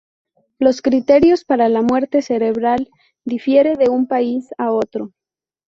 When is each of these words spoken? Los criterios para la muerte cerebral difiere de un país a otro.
Los 0.57 0.81
criterios 0.81 1.43
para 1.45 1.69
la 1.69 1.83
muerte 1.83 2.23
cerebral 2.23 2.89
difiere 3.23 3.75
de 3.75 3.89
un 3.89 4.07
país 4.07 4.49
a 4.57 4.71
otro. 4.71 5.11